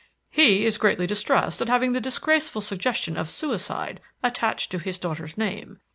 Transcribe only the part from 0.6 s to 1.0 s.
is